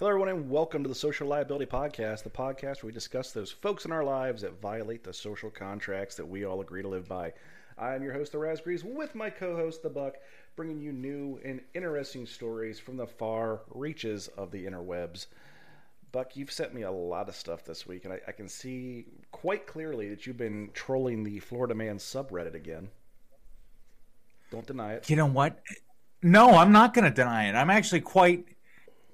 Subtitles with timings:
[0.00, 3.52] Hello, everyone, and welcome to the Social Liability Podcast, the podcast where we discuss those
[3.52, 7.08] folks in our lives that violate the social contracts that we all agree to live
[7.08, 7.32] by.
[7.78, 10.16] I'm your host, The Raspberries, with my co host, The Buck,
[10.56, 15.26] bringing you new and interesting stories from the far reaches of the interwebs.
[16.10, 19.06] Buck, you've sent me a lot of stuff this week, and I, I can see
[19.30, 22.88] quite clearly that you've been trolling the Florida Man subreddit again.
[24.50, 25.08] Don't deny it.
[25.08, 25.62] You know what?
[26.20, 27.54] No, I'm not going to deny it.
[27.54, 28.48] I'm actually quite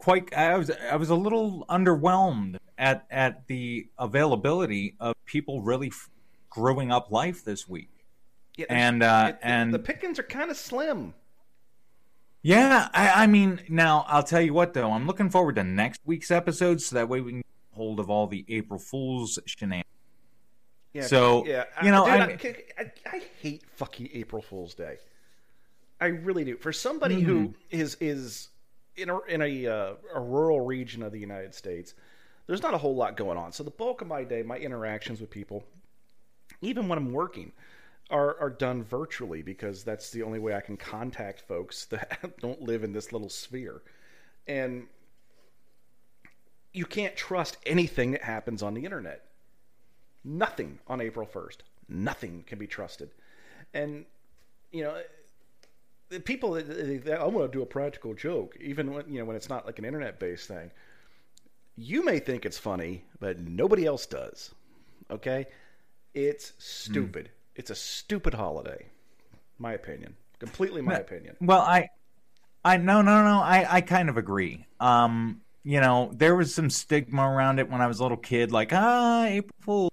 [0.00, 5.88] quite I was I was a little underwhelmed at at the availability of people really
[5.88, 6.08] f-
[6.48, 7.90] growing up life this week.
[8.56, 11.14] Yeah, And, uh, it- and- the pickings are kind of slim.
[12.42, 16.00] Yeah, I, I mean, now I'll tell you what though, I'm looking forward to next
[16.04, 19.84] week's episode so that way we can get hold of all the April Fools shenanigans.
[20.92, 24.96] Yeah, So, yeah, you know, dude, I- I, I, I hate fucking April Fool's Day.
[26.00, 26.56] I really do.
[26.56, 27.26] For somebody Mm-hmm.
[27.26, 28.48] who is is
[29.00, 31.94] in a in a uh, a rural region of the United States,
[32.46, 33.52] there's not a whole lot going on.
[33.52, 35.64] So the bulk of my day, my interactions with people,
[36.60, 37.52] even when I'm working,
[38.10, 42.62] are are done virtually because that's the only way I can contact folks that don't
[42.62, 43.82] live in this little sphere,
[44.46, 44.86] and
[46.72, 49.24] you can't trust anything that happens on the internet.
[50.24, 51.58] Nothing on April 1st.
[51.88, 53.10] Nothing can be trusted.
[53.74, 54.04] And,
[54.70, 55.00] you know,
[56.18, 59.48] people that I want to do a practical joke, even when, you know, when it's
[59.48, 60.70] not like an internet based thing,
[61.76, 64.52] you may think it's funny, but nobody else does.
[65.10, 65.46] Okay?
[66.14, 67.30] It's stupid.
[67.54, 68.86] It's a stupid holiday.
[69.58, 70.16] My opinion.
[70.40, 71.36] Completely my opinion.
[71.40, 71.90] Well, I,
[72.64, 73.40] I no, no, no.
[73.40, 74.66] I, I kind of agree.
[74.80, 78.50] Um, you know, there was some stigma around it when I was a little kid,
[78.50, 79.92] like ah, April Fool,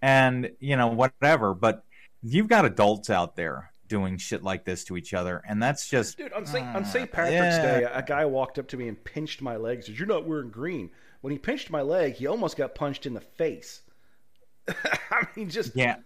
[0.00, 1.52] and you know whatever.
[1.52, 1.84] But
[2.22, 6.16] you've got adults out there doing shit like this to each other, and that's just
[6.18, 6.66] Dude, on St.
[6.66, 7.10] on uh, St.
[7.10, 7.80] Patrick's yeah.
[7.80, 9.82] Day, a guy walked up to me and pinched my leg.
[9.82, 13.12] Says, "You're not wearing green." When he pinched my leg, he almost got punched in
[13.14, 13.82] the face.
[14.68, 15.96] I mean, just Yeah,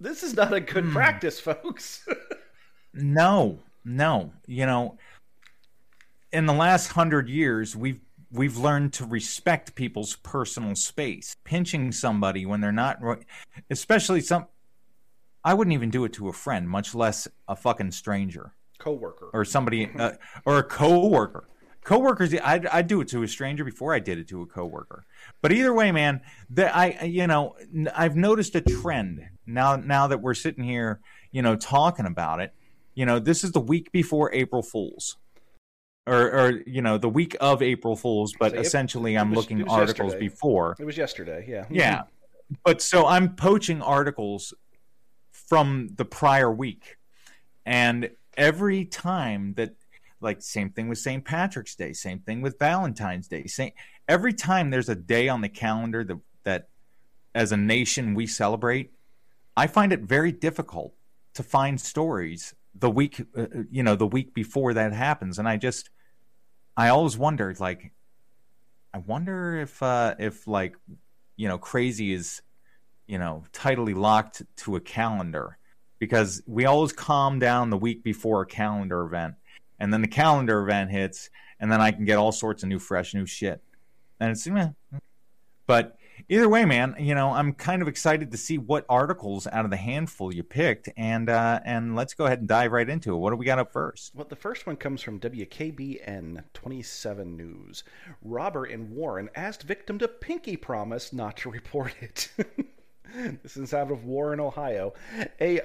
[0.00, 0.92] this is not a good Hmm.
[0.92, 2.06] practice, folks.
[2.94, 4.32] no, no.
[4.46, 4.98] You know,
[6.32, 8.00] in the last hundred years, we've
[8.30, 11.36] we've learned to respect people's personal space.
[11.44, 12.98] Pinching somebody when they're not,
[13.70, 14.46] especially some.
[15.48, 19.30] I wouldn't even do it to a friend, much less a fucking stranger Coworker.
[19.32, 20.12] or somebody uh,
[20.44, 21.48] or a coworker.
[21.84, 25.06] Coworkers, I'd, I'd do it to a stranger before I did it to a coworker.
[25.40, 26.20] But either way, man,
[26.50, 27.56] that I you know
[27.94, 29.76] I've noticed a trend now.
[29.76, 31.00] Now that we're sitting here,
[31.32, 32.52] you know, talking about it,
[32.94, 35.16] you know, this is the week before April Fools,
[36.06, 38.34] or or you know, the week of April Fools.
[38.38, 40.28] But So essentially, it I'm was- looking articles yesterday.
[40.28, 40.76] before.
[40.78, 41.46] It was yesterday.
[41.48, 41.64] Yeah.
[41.70, 42.02] Yeah.
[42.66, 44.52] But so I'm poaching articles
[45.48, 46.96] from the prior week.
[47.66, 49.74] And every time that
[50.20, 51.24] like same thing with St.
[51.24, 53.46] Patrick's Day, same thing with Valentine's Day.
[53.46, 53.72] Same
[54.08, 56.68] every time there's a day on the calendar that that
[57.34, 58.92] as a nation we celebrate,
[59.56, 60.94] I find it very difficult
[61.34, 65.56] to find stories the week uh, you know, the week before that happens and I
[65.56, 65.90] just
[66.76, 67.92] I always wondered like
[68.92, 70.76] I wonder if uh if like
[71.38, 72.42] you know, crazy is,
[73.08, 75.58] you know, tightly locked to a calendar
[75.98, 79.34] because we always calm down the week before a calendar event.
[79.80, 82.78] And then the calendar event hits, and then I can get all sorts of new,
[82.78, 83.62] fresh, new shit.
[84.20, 84.70] And it's, meh.
[85.66, 85.96] but
[86.28, 89.70] either way, man, you know, I'm kind of excited to see what articles out of
[89.70, 93.18] the handful you picked, and uh, and let's go ahead and dive right into it.
[93.18, 94.12] What do we got up first?
[94.14, 97.84] Well, the first one comes from WKBN 27 News.
[98.22, 102.30] Robber in Warren asked victim to pinky promise not to report it.
[103.42, 104.92] this is out of Warren, Ohio.
[105.40, 105.60] A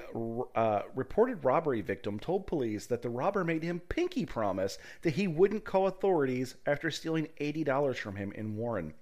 [0.54, 5.26] uh, reported robbery victim told police that the robber made him pinky promise that he
[5.26, 8.94] wouldn't call authorities after stealing $80 from him in Warren.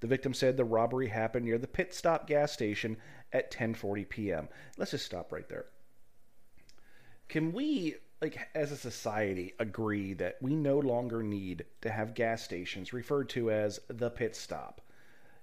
[0.00, 2.96] The victim said the robbery happened near the pit stop gas station
[3.32, 4.48] at 10:40 p.m.
[4.76, 5.66] Let's just stop right there.
[7.28, 12.42] Can we, like, as a society, agree that we no longer need to have gas
[12.42, 14.80] stations referred to as the pit stop?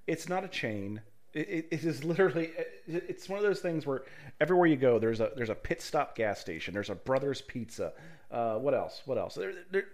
[0.06, 1.02] It's not a chain.
[1.34, 2.52] It, it, is literally.
[2.88, 4.04] It's one of those things where
[4.40, 6.74] everywhere you go, there's a there's a pit stop gas station.
[6.74, 7.94] There's a Brothers Pizza.
[8.30, 9.02] Uh, what else?
[9.06, 9.36] What else?
[9.36, 9.86] There, there,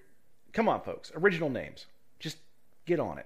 [0.51, 1.11] come on, folks.
[1.15, 1.85] Original names.
[2.19, 2.37] Just
[2.85, 3.25] get on it.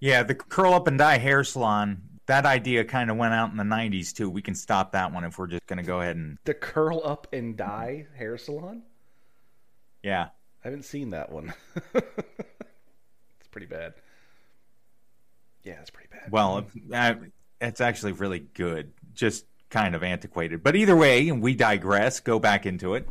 [0.00, 2.02] Yeah, the curl up and dye hair salon.
[2.26, 4.30] That idea kind of went out in the '90s too.
[4.30, 7.02] We can stop that one if we're just going to go ahead and The curl
[7.04, 8.82] up and dye hair salon.
[10.02, 10.28] yeah.
[10.62, 11.54] I haven't seen that one.
[11.94, 13.94] it's pretty bad.
[15.64, 16.30] Yeah, that's pretty bad.
[16.30, 17.14] Well, uh,
[17.60, 18.92] it's actually really good.
[19.14, 20.62] Just kind of antiquated.
[20.62, 22.20] But either way, we digress.
[22.20, 23.08] Go back into it.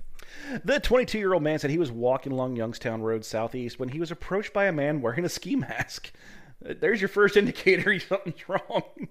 [0.64, 4.00] The 22 year old man said he was walking along Youngstown Road Southeast when he
[4.00, 6.12] was approached by a man wearing a ski mask.
[6.62, 9.08] There's your first indicator something's wrong.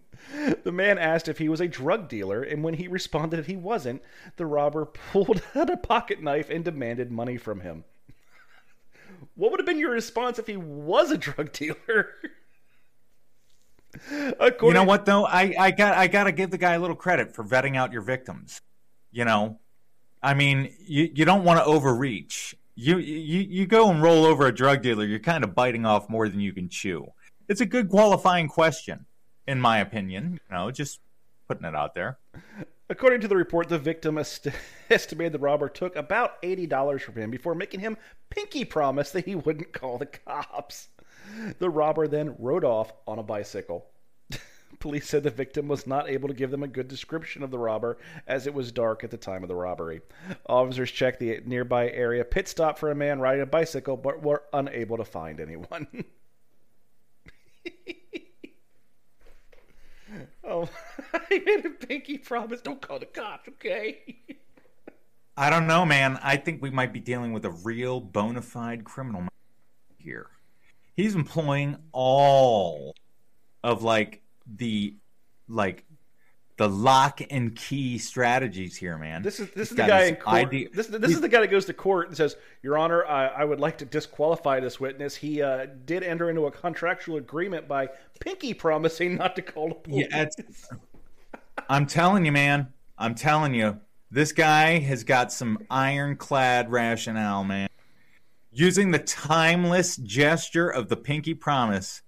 [0.63, 4.03] The man asked if he was a drug dealer, and when he responded he wasn't,
[4.37, 7.85] the robber pulled out a pocket knife and demanded money from him.
[9.35, 12.09] What would have been your response if he was a drug dealer?
[14.41, 15.25] According you know what though?
[15.25, 18.03] I, I got I gotta give the guy a little credit for vetting out your
[18.03, 18.61] victims.
[19.11, 19.59] You know,
[20.23, 22.55] I mean, you, you don't want to overreach.
[22.75, 26.09] You, you you go and roll over a drug dealer, you're kind of biting off
[26.09, 27.07] more than you can chew.
[27.49, 29.07] It's a good qualifying question,
[29.47, 30.41] in my opinion.
[30.49, 31.01] You know, just
[31.49, 32.19] putting it out there.
[32.91, 34.49] According to the report, the victim est-
[34.91, 37.97] estimated the robber took about $80 from him before making him
[38.31, 40.89] pinky promise that he wouldn't call the cops.
[41.59, 43.87] The robber then rode off on a bicycle.
[44.79, 47.59] Police said the victim was not able to give them a good description of the
[47.59, 50.01] robber as it was dark at the time of the robbery.
[50.47, 54.45] Officers checked the nearby area pit stop for a man riding a bicycle but were
[54.53, 55.87] unable to find anyone.
[60.45, 60.69] oh,
[61.13, 62.61] I made a pinky promise.
[62.61, 64.17] Don't call the cops, okay?
[65.37, 66.19] I don't know, man.
[66.23, 69.29] I think we might be dealing with a real bona fide criminal
[69.99, 70.29] here.
[70.99, 72.93] He's employing all
[73.63, 74.21] of like
[74.57, 74.97] the
[75.47, 75.85] like
[76.57, 79.23] the lock and key strategies here, man.
[79.23, 80.35] This is this He's is the guy in court.
[80.35, 80.69] Idea.
[80.75, 82.35] This, this is the guy that goes to court and says,
[82.65, 85.15] "Your Honor, I, I would like to disqualify this witness.
[85.15, 89.75] He uh, did enter into a contractual agreement by pinky promising not to call the
[89.77, 90.27] police." Yeah,
[91.69, 92.73] I'm telling you, man.
[92.99, 93.79] I'm telling you,
[94.11, 97.69] this guy has got some ironclad rationale, man.
[98.59, 102.03] Using the timeless gesture of the pinky promise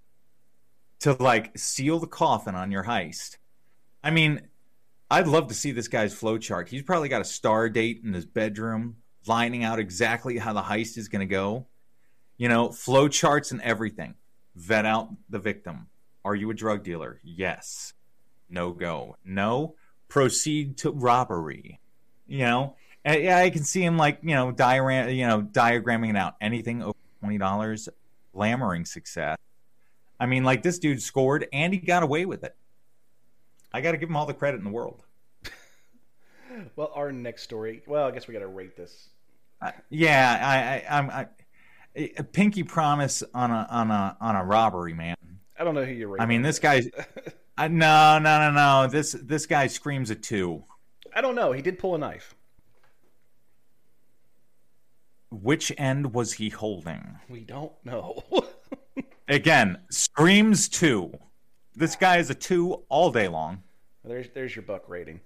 [0.99, 3.37] to like seal the coffin on your heist.
[4.03, 4.41] I mean,
[5.09, 6.67] I'd love to see this guy's flowchart.
[6.67, 10.97] He's probably got a star date in his bedroom, lining out exactly how the heist
[10.97, 11.67] is going to go.
[12.35, 14.15] You know, flowcharts and everything.
[14.53, 15.87] Vet out the victim.
[16.25, 17.21] Are you a drug dealer?
[17.23, 17.93] Yes.
[18.49, 19.15] No go.
[19.23, 19.75] No.
[20.09, 21.79] Proceed to robbery.
[22.27, 26.11] You know, and, yeah, I can see him like you know diagram, you know, diagramming
[26.11, 26.35] it out.
[26.41, 27.89] Anything over twenty dollars,
[28.35, 29.37] glamoring success.
[30.19, 32.55] I mean, like this dude scored and he got away with it.
[33.73, 35.03] I got to give him all the credit in the world.
[36.75, 37.81] well, our next story.
[37.87, 39.09] Well, I guess we got to rate this.
[39.61, 41.09] Uh, yeah, I, I, I'm.
[41.09, 41.27] I,
[41.95, 45.15] a pinky promise on a on a on a robbery, man.
[45.59, 46.21] I don't know who you rate.
[46.21, 46.83] I mean, this guy.
[47.57, 48.87] I, no, no, no, no.
[48.87, 50.63] This this guy screams a two.
[51.13, 51.51] I don't know.
[51.51, 52.35] He did pull a knife.
[55.31, 57.19] Which end was he holding?
[57.29, 58.23] We don't know.
[59.27, 61.17] Again, screams two.
[61.73, 63.63] This guy is a two all day long.
[64.03, 65.21] There's there's your buck rating.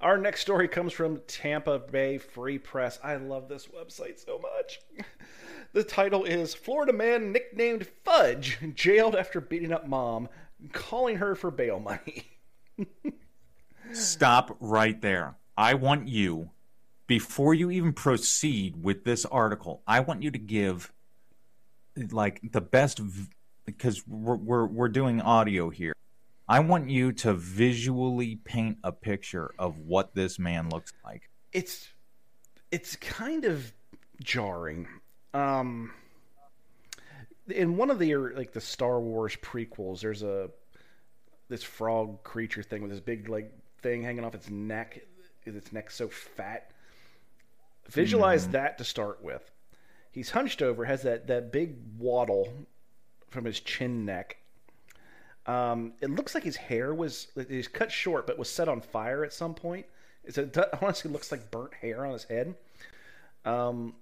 [0.00, 2.98] Our next story comes from Tampa Bay Free Press.
[3.02, 4.80] I love this website so much.
[5.72, 10.28] The title is Florida man nicknamed Fudge jailed after beating up mom,
[10.72, 12.24] calling her for bail money.
[13.92, 15.36] Stop right there.
[15.56, 16.50] I want you,
[17.10, 20.92] before you even proceed with this article, I want you to give
[22.12, 23.00] like the best
[23.66, 25.92] because we're, we're we're doing audio here.
[26.48, 31.28] I want you to visually paint a picture of what this man looks like.
[31.52, 31.88] It's
[32.70, 33.72] it's kind of
[34.22, 34.86] jarring.
[35.34, 35.90] Um
[37.48, 40.48] in one of the like the Star Wars prequels, there's a
[41.48, 45.00] this frog creature thing with this big like thing hanging off its neck.
[45.44, 46.70] Is its neck so fat.
[47.88, 48.52] Visualize mm.
[48.52, 49.50] that to start with.
[50.10, 52.52] He's hunched over, has that, that big waddle
[53.28, 54.36] from his chin neck.
[55.46, 59.24] Um, it looks like his hair was he's cut short, but was set on fire
[59.24, 59.86] at some point.
[60.24, 62.54] It honestly looks like burnt hair on his head.
[63.44, 63.94] Um,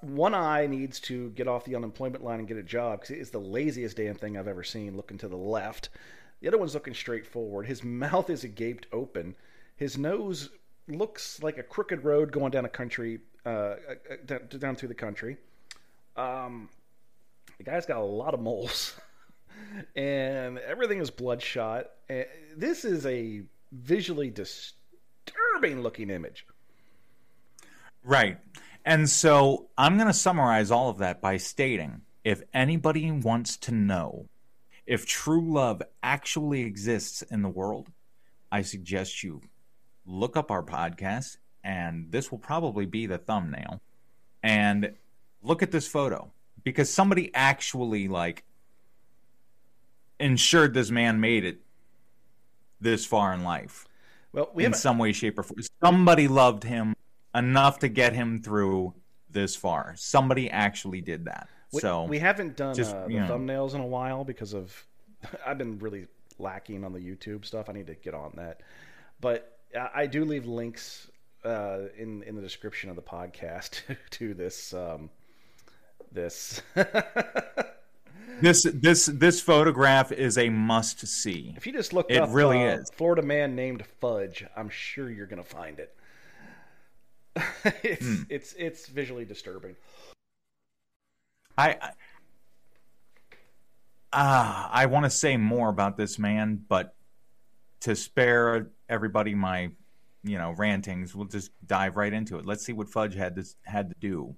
[0.00, 3.20] one eye needs to get off the unemployment line and get a job because it
[3.20, 4.96] is the laziest damn thing I've ever seen.
[4.96, 5.90] Looking to the left,
[6.40, 7.66] the other one's looking straight forward.
[7.66, 9.36] His mouth is gaped open.
[9.76, 10.50] His nose
[10.90, 13.76] looks like a crooked road going down a country, uh, uh
[14.24, 15.36] down, down through the country.
[16.16, 16.68] Um,
[17.58, 18.94] the guy's got a lot of moles,
[19.96, 21.86] and everything is bloodshot.
[22.08, 23.42] And this is a
[23.72, 26.46] visually disturbing looking image.
[28.04, 28.38] Right.
[28.84, 33.72] And so I'm going to summarize all of that by stating if anybody wants to
[33.72, 34.26] know
[34.86, 37.88] if true love actually exists in the world,
[38.50, 39.40] I suggest you
[40.06, 43.80] look up our podcast, and this will probably be the thumbnail.
[44.42, 44.94] And
[45.42, 46.32] look at this photo
[46.64, 48.44] because somebody actually like
[50.18, 51.60] ensured this man made it
[52.80, 53.86] this far in life.
[54.32, 55.60] Well, we in some way, shape, or form.
[55.82, 56.94] Somebody loved him
[57.34, 58.94] enough to get him through
[59.28, 59.94] this far.
[59.96, 61.48] Somebody actually did that.
[61.72, 63.26] We, so we haven't done just, uh, the you know.
[63.26, 64.86] thumbnails in a while because of
[65.46, 66.06] I've been really
[66.38, 67.68] lacking on the YouTube stuff.
[67.68, 68.62] I need to get on that,
[69.20, 71.10] but I, I do leave links
[71.44, 75.10] uh, in in the description of the podcast to this um,
[76.12, 76.62] this.
[78.40, 81.54] this this this photograph is a must see.
[81.56, 82.90] if you just look It up, really uh, is.
[82.96, 85.94] Florida man named Fudge, I'm sure you're gonna find it.
[87.82, 88.22] it's Hmm.
[88.28, 89.76] it's it's visually disturbing.
[91.58, 91.92] I I-
[94.12, 96.94] ah I want to say more about this man, but
[97.80, 99.70] to spare everybody my
[100.22, 102.44] you know rantings, we'll just dive right into it.
[102.44, 104.36] Let's see what Fudge had to had to do.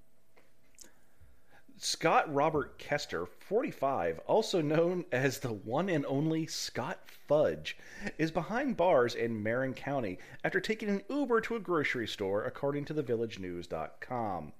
[1.77, 7.77] Scott Robert Kester, 45, also known as the one and only Scott Fudge,
[8.17, 12.85] is behind bars in Marion County after taking an Uber to a grocery store, according
[12.85, 14.53] to thevillagenews.com.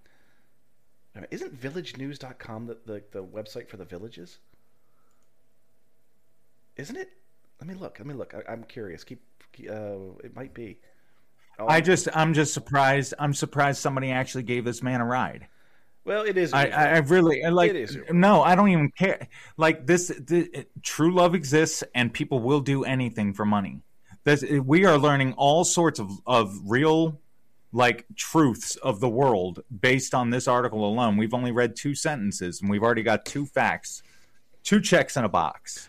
[1.30, 4.40] Isn't villagenews.com the, the, the website for the villages?
[6.76, 7.12] Isn't it?
[7.60, 8.00] Let me look.
[8.00, 8.34] Let me look.
[8.34, 9.04] I, I'm curious.
[9.04, 9.22] Keep.
[9.60, 10.78] Uh, it might be.
[11.60, 13.14] Oh, I just I'm just surprised.
[13.20, 15.48] I'm surprised somebody actually gave this man a ride.
[16.04, 16.52] well, it is.
[16.54, 17.70] I, I I really like.
[17.70, 19.28] It is No, I don't even care.
[19.58, 23.82] Like this, the, true love exists, and people will do anything for money.
[24.24, 27.20] This, we are learning all sorts of of real,
[27.72, 31.18] like truths of the world based on this article alone.
[31.18, 34.02] We've only read two sentences, and we've already got two facts,
[34.64, 35.88] two checks in a box.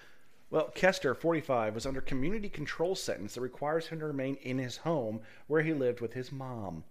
[0.55, 4.77] Well, Kester, 45, was under community control sentence that requires him to remain in his
[4.77, 6.85] home where he lived with his mom.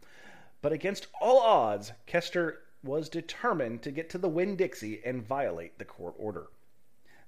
[0.62, 5.80] But against all odds, Kester was determined to get to the Winn Dixie and violate
[5.80, 6.48] the court order.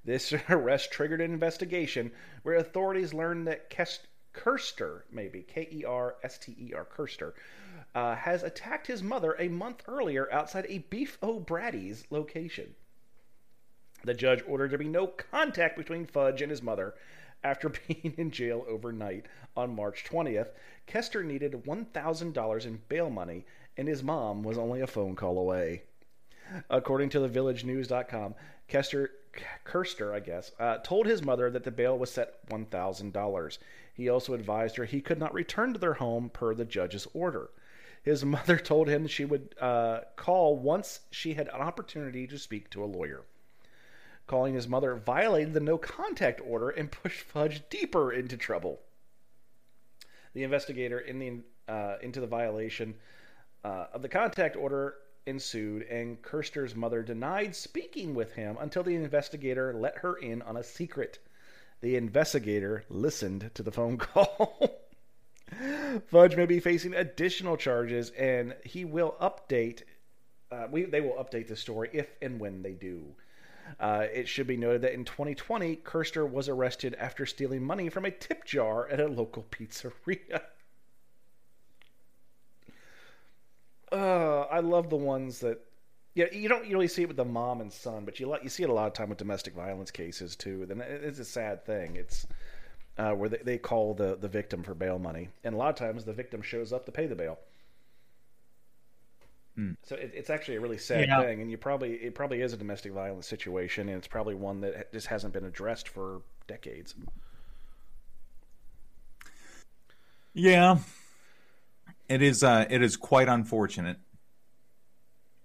[0.03, 2.11] This arrest triggered an investigation
[2.43, 7.31] where authorities learned that Kest- Kerster, maybe K E R S T E R, Kerster,
[7.95, 12.75] uh, has attacked his mother a month earlier outside a Beef O'Brady's location.
[14.03, 16.93] The judge ordered there be no contact between Fudge and his mother.
[17.43, 19.25] After being in jail overnight
[19.55, 20.49] on March 20th,
[20.85, 23.45] Kester needed $1,000 in bail money,
[23.77, 25.83] and his mom was only a phone call away.
[26.69, 28.35] According to thevillagenews.com,
[28.67, 29.11] Kester,
[29.65, 33.57] Kerster, I guess, uh, told his mother that the bail was set $1,000.
[33.93, 37.49] He also advised her he could not return to their home per the judge's order.
[38.03, 42.69] His mother told him she would uh, call once she had an opportunity to speak
[42.71, 43.23] to a lawyer
[44.27, 48.81] calling his mother violated the no contact order and pushed Fudge deeper into trouble.
[50.33, 52.95] The investigator in the uh, into the violation
[53.63, 58.95] uh, of the contact order ensued, and Kerster's mother denied speaking with him until the
[58.95, 61.19] investigator let her in on a secret.
[61.81, 64.81] The investigator listened to the phone call.
[66.07, 69.83] Fudge may be facing additional charges, and he will update.
[70.51, 73.15] Uh, we, they will update the story if and when they do.
[73.79, 78.05] Uh, it should be noted that in 2020, Kerster was arrested after stealing money from
[78.05, 80.41] a tip jar at a local pizzeria.
[83.91, 85.59] Uh, I love the ones that,
[86.15, 88.63] yeah, you don't really see it with the mom and son, but you you see
[88.63, 90.65] it a lot of time with domestic violence cases too.
[90.65, 91.95] Then it's a sad thing.
[91.95, 92.25] It's
[92.97, 95.75] uh, where they, they call the the victim for bail money, and a lot of
[95.75, 97.37] times the victim shows up to pay the bail.
[99.83, 101.21] So it, it's actually a really sad Yeah.
[101.21, 104.59] thing, and you probably it probably is a domestic violence situation, and it's probably one
[104.61, 106.93] that just hasn't been addressed for decades.
[110.33, 110.79] Yeah,
[112.09, 112.43] it is.
[112.43, 113.97] Uh, it is quite unfortunate.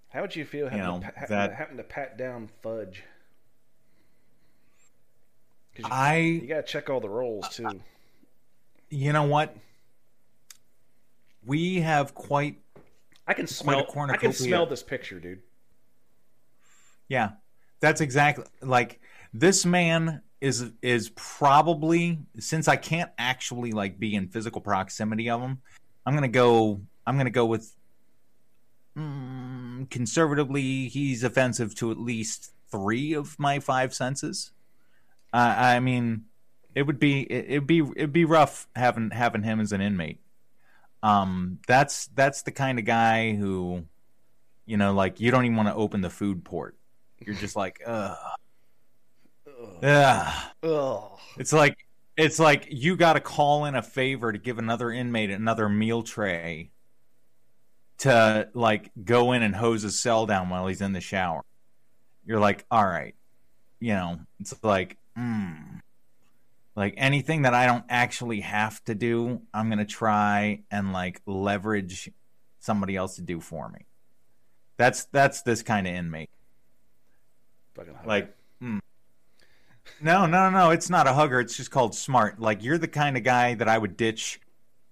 [0.09, 3.05] How would you feel having, know, to, that- having to pat down Fudge?
[5.77, 7.81] you, I, you got to check all the rolls too.
[8.91, 9.57] you know what?
[11.47, 12.59] We have quite
[13.31, 13.87] I can smell.
[14.09, 15.43] I can smell this picture, dude.
[17.09, 17.31] Yeah,
[17.79, 18.99] that's exactly like
[19.33, 25.41] this man is is probably since I can't actually like be in physical proximity of
[25.41, 25.61] him.
[26.05, 26.81] I'm gonna go.
[27.07, 27.73] I'm gonna go with
[28.99, 30.89] mm, conservatively.
[30.89, 34.51] He's offensive to at least three of my five senses.
[35.33, 36.25] Uh, I mean,
[36.75, 40.19] it would be it, it'd be it'd be rough having having him as an inmate.
[41.03, 43.85] Um, that's that's the kind of guy who,
[44.67, 46.77] you know, like you don't even want to open the food port.
[47.25, 48.17] You're just like, ugh,
[49.83, 50.35] ugh.
[50.63, 51.19] Ugh.
[51.39, 55.31] It's like it's like you got to call in a favor to give another inmate
[55.31, 56.71] another meal tray
[57.99, 61.43] to like go in and hose his cell down while he's in the shower.
[62.25, 63.15] You're like, all right,
[63.79, 65.81] you know, it's like, mm,
[66.77, 72.11] like anything that I don't actually have to do, I'm gonna try and like leverage
[72.61, 73.87] somebody else to do for me.
[74.77, 76.31] That's that's this kind of inmate.
[77.75, 77.95] Fucking.
[78.07, 78.81] Like, mm.
[80.01, 81.41] no, no, no, it's not a hugger.
[81.41, 82.41] It's just called smart.
[82.41, 84.41] Like, you're the kind of guy that I would ditch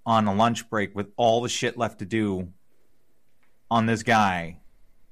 [0.04, 2.48] on a lunch break with all the shit left to do
[3.70, 4.58] on this guy,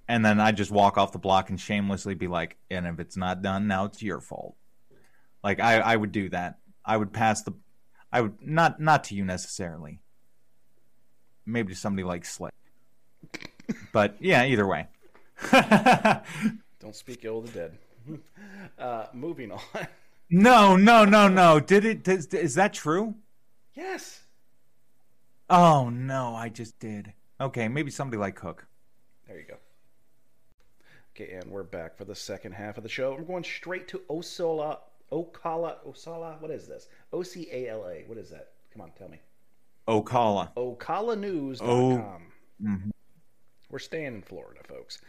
[0.09, 3.17] and then I just walk off the block and shamelessly be like, and if it's
[3.17, 4.57] not done, now it's your fault.
[5.43, 6.59] Like, I, I would do that.
[6.85, 7.53] I would pass the,
[8.13, 10.01] I would not not to you necessarily.
[11.45, 12.53] Maybe to somebody like Slick.
[13.93, 14.89] But yeah, either way.
[16.81, 17.79] Don't speak ill of the dead.
[18.79, 19.61] Uh, moving on.
[20.31, 21.61] No, no, no, no.
[21.61, 22.05] Did it?
[22.05, 23.15] Does, is that true?
[23.75, 24.23] yes.
[25.49, 27.13] Oh no, I just did.
[27.41, 28.67] Okay, maybe somebody like Cook.
[29.27, 29.57] There you go.
[31.15, 33.15] Okay, and we're back for the second half of the show.
[33.15, 34.79] We're going straight to Osola,
[35.13, 36.41] Ocala, Osala.
[36.41, 36.89] What is this?
[37.13, 38.05] O C A L A.
[38.07, 38.53] What is that?
[38.73, 39.21] Come on, tell me.
[39.89, 40.51] Ocala.
[40.57, 41.69] OcalaNews.com.
[41.69, 42.21] Oh.
[42.63, 42.91] Mhm.
[43.71, 45.01] We're staying in Florida, folks.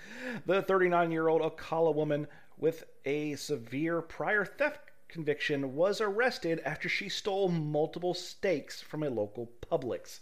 [0.46, 2.28] The 39 year old Ocala woman
[2.58, 9.10] with a severe prior theft conviction was arrested after she stole multiple steaks from a
[9.10, 10.22] local Publix.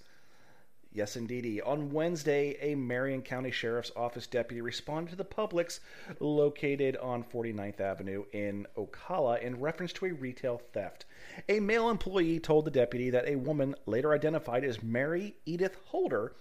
[0.95, 1.61] Yes, indeedy.
[1.61, 5.81] On Wednesday, a Marion County Sheriff's Office deputy responded to the Publix
[6.21, 11.03] located on 49th Avenue in Ocala in reference to a retail theft.
[11.49, 16.31] A male employee told the deputy that a woman, later identified as Mary Edith Holder,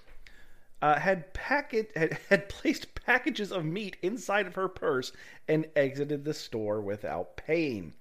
[0.81, 5.11] uh, had packet had, had placed packages of meat inside of her purse
[5.49, 7.93] and exited the store without paying.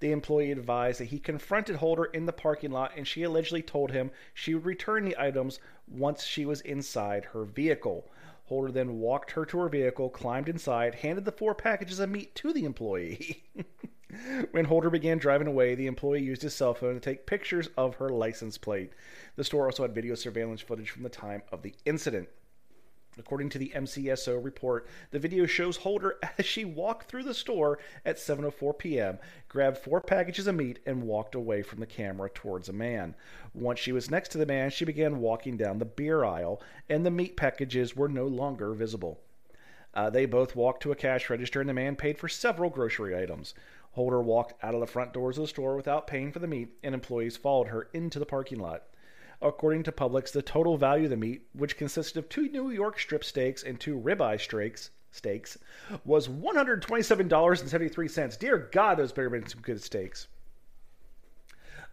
[0.00, 3.90] The employee advised that he confronted Holder in the parking lot and she allegedly told
[3.90, 8.10] him she would return the items once she was inside her vehicle.
[8.44, 12.34] Holder then walked her to her vehicle, climbed inside, handed the four packages of meat
[12.36, 13.44] to the employee.
[14.52, 17.96] when Holder began driving away, the employee used his cell phone to take pictures of
[17.96, 18.92] her license plate.
[19.36, 22.28] The store also had video surveillance footage from the time of the incident.
[23.18, 27.78] According to the MCSO report, the video shows Holder as she walked through the store
[28.04, 32.68] at 7:04 p.m., grabbed four packages of meat and walked away from the camera towards
[32.68, 33.14] a man.
[33.52, 37.04] Once she was next to the man, she began walking down the beer aisle and
[37.04, 39.20] the meat packages were no longer visible.
[39.94, 43.16] Uh, they both walked to a cash register and the man paid for several grocery
[43.16, 43.54] items.
[43.92, 46.68] Holder walked out of the front doors of the store without paying for the meat,
[46.84, 48.84] and employees followed her into the parking lot.
[49.40, 52.98] According to Publix, the total value of the meat, which consisted of two New York
[52.98, 55.56] strip steaks and two ribeye steaks, steaks
[56.04, 58.38] was $127.73.
[58.38, 60.26] Dear God, those better been some good steaks.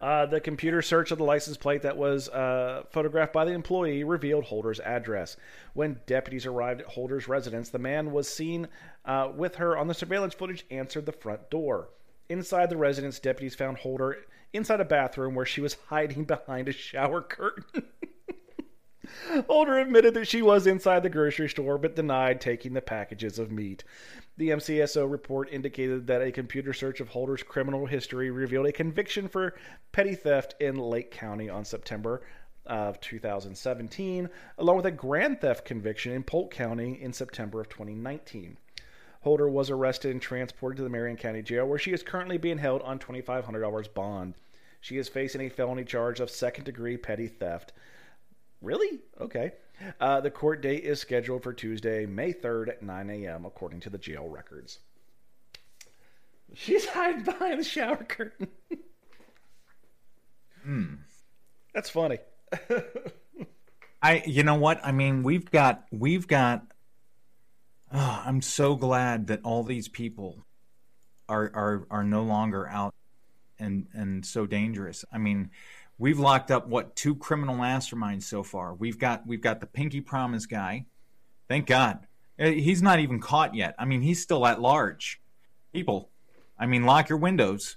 [0.00, 4.04] Uh, the computer search of the license plate that was uh, photographed by the employee
[4.04, 5.38] revealed Holder's address.
[5.72, 8.68] When deputies arrived at Holder's residence, the man was seen
[9.06, 11.88] uh, with her on the surveillance footage answered the front door.
[12.28, 14.18] Inside the residence, deputies found Holder
[14.52, 17.84] inside a bathroom where she was hiding behind a shower curtain.
[19.48, 23.52] Holder admitted that she was inside the grocery store but denied taking the packages of
[23.52, 23.84] meat.
[24.36, 29.28] The MCSO report indicated that a computer search of Holder's criminal history revealed a conviction
[29.28, 29.54] for
[29.92, 32.22] petty theft in Lake County on September
[32.66, 38.58] of 2017, along with a grand theft conviction in Polk County in September of 2019.
[39.26, 42.58] Holder was arrested and transported to the Marion County Jail, where she is currently being
[42.58, 44.34] held on $2,500 bond.
[44.80, 47.72] She is facing a felony charge of second degree petty theft.
[48.62, 49.00] Really?
[49.20, 49.54] Okay.
[49.98, 53.90] Uh, the court date is scheduled for Tuesday, May 3rd at 9 a.m., according to
[53.90, 54.78] the jail records.
[56.54, 58.46] She's hiding behind the shower curtain.
[60.62, 60.94] Hmm.
[61.74, 62.18] That's funny.
[64.02, 64.78] I you know what?
[64.84, 66.62] I mean, we've got we've got
[67.92, 70.44] oh, I'm so glad that all these people
[71.28, 72.94] are are are no longer out
[73.58, 75.04] and and so dangerous.
[75.12, 75.50] I mean,
[75.98, 78.74] we've locked up what two criminal masterminds so far.
[78.74, 80.86] We've got we've got the Pinky Promise guy.
[81.48, 82.06] Thank God.
[82.38, 83.74] Uh, He's not even caught yet.
[83.78, 85.20] I mean, he's still at large.
[85.72, 86.10] People,
[86.58, 87.76] I mean, lock your windows.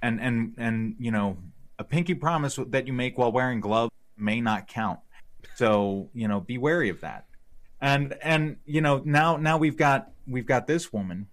[0.00, 1.38] And and and you know,
[1.78, 5.00] a pinky promise that you make while wearing gloves may not count.
[5.56, 7.26] So, you know, be wary of that.
[7.80, 11.28] And and you know, now now we've got we've got this woman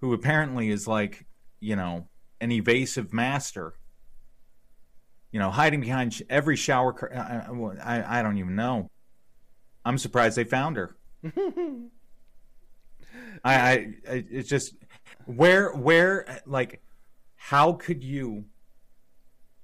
[0.00, 1.26] who apparently is like,
[1.60, 2.08] you know,
[2.40, 3.74] an evasive master.
[5.30, 6.92] You know, hiding behind every shower.
[6.92, 8.90] Cur- I, I I don't even know.
[9.84, 10.96] I'm surprised they found her.
[13.44, 14.74] I, I I- it's just
[15.26, 16.82] where where like
[17.36, 18.44] how could you?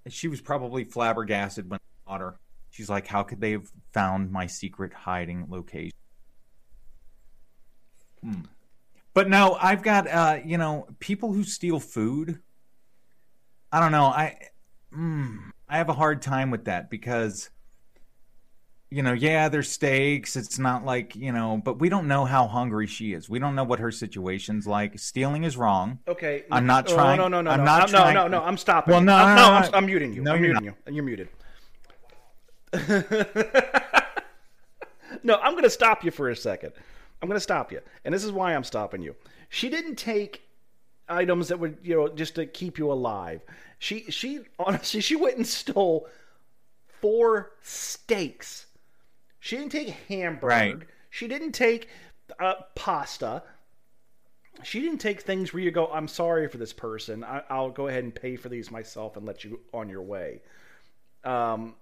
[0.09, 2.39] She was probably flabbergasted when I caught her.
[2.71, 5.93] She's like, how could they have found my secret hiding location?
[8.25, 8.41] Hmm.
[9.13, 12.41] But no, I've got uh, you know, people who steal food.
[13.71, 14.05] I don't know.
[14.07, 14.39] I
[14.97, 17.51] mm, I have a hard time with that because
[18.91, 20.37] you know, yeah, there's steaks.
[20.37, 23.29] It's not like, you know, but we don't know how hungry she is.
[23.29, 24.97] We don't know what her situation's like.
[25.01, 25.99] Stealing is wrong.
[26.07, 26.45] Okay.
[26.49, 28.43] I'm not Oh, trying- No, no, no, I'm no, not no, trying- no, no.
[28.45, 28.93] I'm stopping.
[28.93, 29.79] Well, no, I'm, no, no, I'm, no.
[29.79, 30.23] I'm muting you.
[30.23, 30.93] No, I'm you're muting you.
[30.95, 31.29] You're muted.
[35.25, 36.73] no, I'm going to stop you for a second.
[37.25, 39.17] I'm going to stop you, and this is why I'm stopping you.
[39.49, 40.43] She didn't take
[41.09, 43.41] items that would, you know, just to keep you alive.
[43.79, 46.07] She, she, honestly, she went and stole
[47.01, 48.67] four steaks.
[49.41, 50.47] She didn't take hamburger.
[50.47, 50.77] Right.
[51.09, 51.89] She didn't take
[52.39, 53.43] uh, pasta.
[54.63, 57.25] She didn't take things where you go, I'm sorry for this person.
[57.25, 60.43] I, I'll go ahead and pay for these myself and let you on your way.
[61.25, 61.75] Um,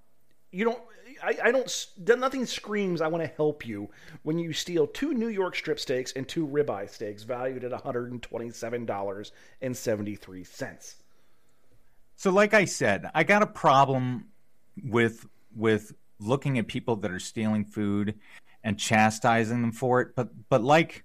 [0.52, 0.78] you don't.
[1.22, 1.86] I, I don't.
[1.98, 3.00] Nothing screams.
[3.00, 3.90] I want to help you
[4.22, 7.80] when you steal two New York strip steaks and two ribeye steaks valued at one
[7.80, 10.96] hundred and twenty-seven dollars and seventy-three cents.
[12.16, 14.28] So like I said, I got a problem
[14.84, 18.14] with with looking at people that are stealing food
[18.64, 21.04] and chastising them for it, but but like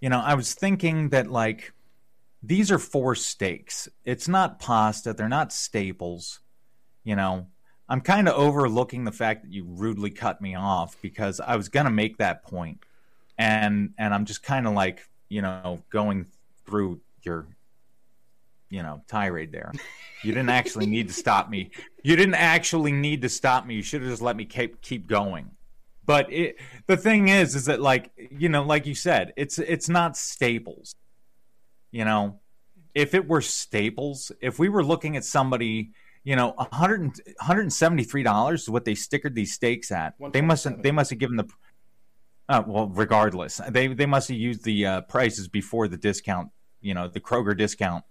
[0.00, 1.72] you know, I was thinking that like
[2.42, 3.88] these are four steaks.
[4.04, 6.40] It's not pasta, they're not staples,
[7.04, 7.48] you know.
[7.88, 11.68] I'm kind of overlooking the fact that you rudely cut me off because I was
[11.68, 12.42] going to make that.
[13.38, 16.26] And and I'm just kind of like, you know, going
[16.64, 17.46] through your
[18.68, 19.72] you know, tirade there.
[20.22, 21.70] You didn't actually need to stop me.
[22.02, 23.76] You didn't actually need to stop me.
[23.76, 25.50] You should have just let me keep keep going.
[26.04, 29.88] But it, the thing is, is that like you know, like you said, it's it's
[29.88, 30.94] not staples.
[31.90, 32.40] You know,
[32.94, 35.92] if it were staples, if we were looking at somebody,
[36.26, 40.14] you know, 100 173 dollars is what they stickered these steaks at.
[40.32, 41.48] They must they must have given the.
[42.48, 46.50] Uh, well, regardless, they they must have used the uh, prices before the discount.
[46.80, 48.04] You know, the Kroger discount.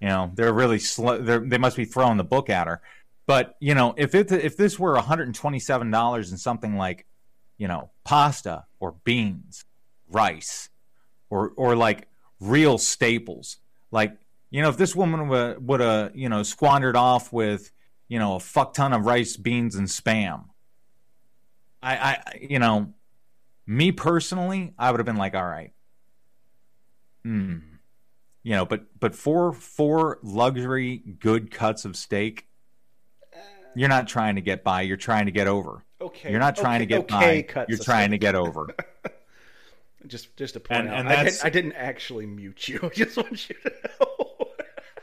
[0.00, 1.18] You know, they're really slow.
[1.18, 2.80] They're, they must be throwing the book at her.
[3.26, 6.40] But you know, if it if this were one hundred and twenty seven dollars and
[6.40, 7.04] something like,
[7.58, 9.66] you know, pasta or beans,
[10.08, 10.70] rice,
[11.28, 12.08] or or like
[12.40, 13.58] real staples,
[13.90, 14.16] like
[14.52, 17.72] you know, if this woman would would have you know squandered off with
[18.06, 20.44] you know a fuck ton of rice, beans, and spam,
[21.82, 22.92] I I you know,
[23.66, 25.72] me personally, I would have been like, all right,
[27.24, 27.56] hmm.
[28.44, 32.46] You know but but four four luxury good cuts of steak
[33.74, 34.82] you're not trying to get by.
[34.82, 35.84] You're trying to get over.
[36.00, 36.30] Okay.
[36.30, 37.42] you're not trying okay, to get okay, by.
[37.42, 38.68] cuts you're of trying to get over.
[40.08, 42.80] Just just to point And- out, and I, didn't, I didn't actually mute you.
[42.82, 44.31] I just want you to know.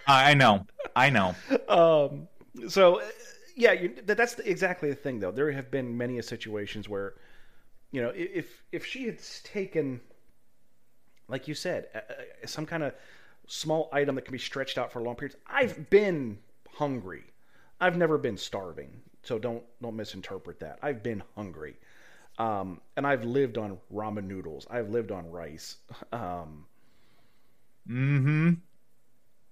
[0.09, 1.35] I know i know
[1.67, 2.27] um,
[2.67, 3.01] so
[3.59, 5.31] yeah, you, that, that's the, exactly the thing, though.
[5.31, 7.15] There have been many situations where,
[7.91, 9.99] you know, if if she had taken,
[11.27, 11.87] like you said,
[12.45, 12.93] some kind of
[13.47, 15.37] small item that can be stretched out for long periods.
[15.45, 16.39] I've been
[16.71, 17.23] hungry.
[17.81, 20.79] I've never been starving, so don't don't misinterpret that.
[20.81, 21.75] I've been hungry,
[22.37, 24.67] um, and I've lived on ramen noodles.
[24.71, 25.77] I've lived on rice.
[26.13, 26.65] Um,
[27.89, 28.51] mm-hmm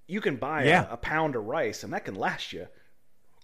[0.08, 0.89] you can buy Yeah.
[0.89, 2.67] a, a pound of rice and that can last you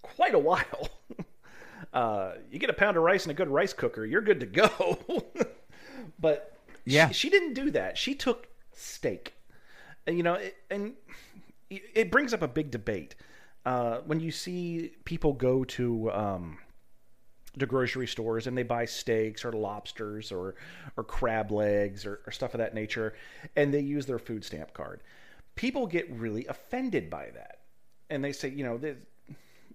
[0.02, 0.88] quite a while.
[1.92, 4.46] uh, you get a pound of rice and a good rice cooker, you're good to
[4.46, 4.96] go.
[6.18, 7.08] but Yeah.
[7.08, 7.96] she, she didn't do that.
[7.98, 9.34] She took steak,
[10.06, 10.94] and you know, it, and
[11.70, 13.14] it brings up a big debate
[13.64, 16.10] uh, when you see people go to.
[16.12, 16.58] Um,
[17.56, 20.56] to grocery stores and they buy steaks or lobsters or
[20.96, 23.14] or crab legs or, or stuff of that nature
[23.54, 25.04] and they use their food stamp card
[25.54, 27.60] people get really offended by that
[28.10, 28.78] and they say you know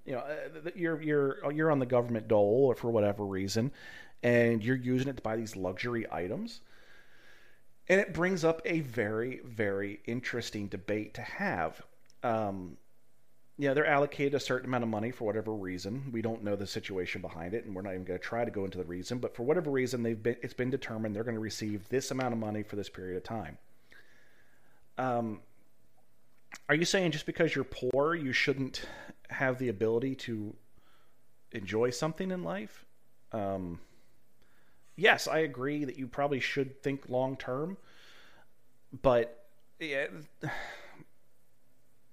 [0.05, 3.71] you know, uh, you're you're you're on the government dole or for whatever reason
[4.23, 6.61] and you're using it to buy these luxury items
[7.87, 11.81] and it brings up a very very interesting debate to have
[12.23, 12.77] um,
[13.59, 16.11] yeah, they're allocated a certain amount of money for whatever reason.
[16.13, 18.51] We don't know the situation behind it, and we're not even going to try to
[18.51, 19.19] go into the reason.
[19.19, 22.31] But for whatever reason, they've been it's been determined they're going to receive this amount
[22.31, 23.57] of money for this period of time.
[24.97, 25.41] Um,
[26.67, 28.81] are you saying just because you're poor, you shouldn't
[29.29, 30.55] have the ability to
[31.51, 32.85] enjoy something in life?
[33.31, 33.79] Um,
[34.95, 37.77] yes, I agree that you probably should think long term,
[39.01, 39.45] but
[39.79, 40.07] yeah,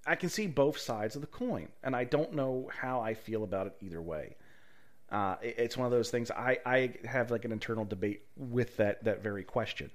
[0.05, 3.43] I can see both sides of the coin, and I don't know how I feel
[3.43, 4.35] about it either way.
[5.09, 6.31] Uh, it- it's one of those things.
[6.31, 9.89] I, I have like an internal debate with that that very question,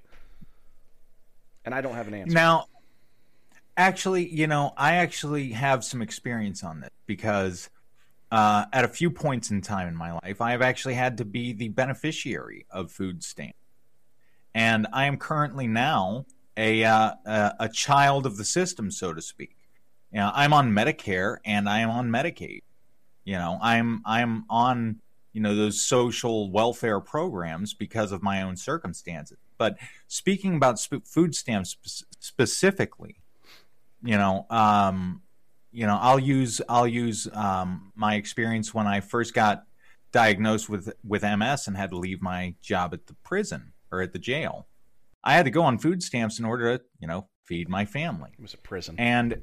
[1.65, 2.33] and I don't have an answer.
[2.33, 2.67] Now,
[3.77, 7.69] actually, you know, I actually have some experience on this because
[8.31, 11.25] uh, at a few points in time in my life, I have actually had to
[11.25, 13.57] be the beneficiary of food stamps,
[14.53, 16.25] and I am currently now
[16.57, 19.55] a uh, a, child of the system, so to speak.
[20.11, 22.61] You know, I'm on Medicare and I am on Medicaid.
[23.25, 24.99] You know, I'm I'm on
[25.31, 29.37] you know those social welfare programs because of my own circumstances.
[29.57, 33.17] But speaking about sp- food stamps sp- specifically,
[34.03, 35.21] you know, um,
[35.71, 39.63] you know, I'll use I'll use um, my experience when I first got
[40.11, 44.13] diagnosed with with MS and had to leave my job at the prison or at
[44.13, 44.67] the jail.
[45.23, 48.31] I had to go on food stamps in order to, you know, feed my family.
[48.37, 48.95] It was a prison.
[48.97, 49.41] And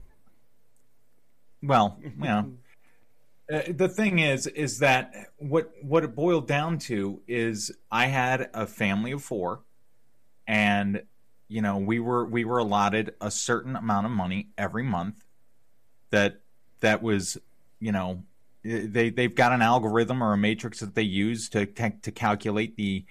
[1.62, 2.52] well, you know,
[3.52, 8.50] uh, the thing is is that what what it boiled down to is I had
[8.54, 9.60] a family of 4
[10.46, 11.02] and
[11.50, 15.24] you know, we were we were allotted a certain amount of money every month
[16.10, 16.40] that
[16.78, 17.36] that was,
[17.80, 18.22] you know,
[18.62, 23.04] they they've got an algorithm or a matrix that they use to to calculate the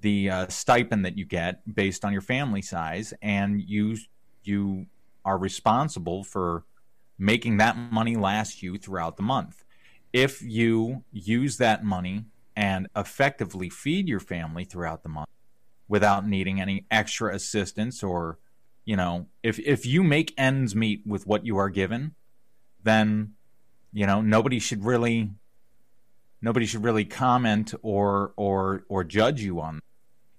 [0.00, 3.98] the uh, stipend that you get based on your family size, and you
[4.42, 4.86] you
[5.24, 6.64] are responsible for
[7.18, 9.64] making that money last you throughout the month.
[10.14, 12.24] If you use that money
[12.56, 15.28] and effectively feed your family throughout the month
[15.92, 18.38] without needing any extra assistance or
[18.86, 22.14] you know if if you make ends meet with what you are given
[22.82, 23.34] then
[23.92, 25.28] you know nobody should really
[26.40, 29.80] nobody should really comment or or or judge you on